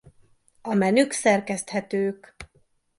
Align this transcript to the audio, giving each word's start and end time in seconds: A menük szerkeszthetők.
A 0.61 0.73
menük 0.73 1.11
szerkeszthetők. 1.11 2.35